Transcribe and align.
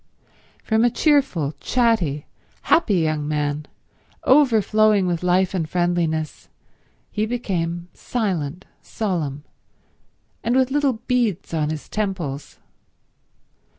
From 0.63 0.83
a 0.83 0.89
cheerful, 0.89 1.53
chatty, 1.59 2.25
happy 2.63 2.95
young 2.95 3.27
man, 3.27 3.67
overflowing 4.23 5.05
with 5.05 5.21
life 5.21 5.53
and 5.53 5.69
friendliness, 5.69 6.49
he 7.11 7.27
became 7.27 7.87
silent, 7.93 8.65
solemn, 8.81 9.43
and 10.43 10.55
with 10.55 10.71
little 10.71 10.93
beads 10.93 11.53
on 11.53 11.69
his 11.69 11.87
temples. 11.87 12.57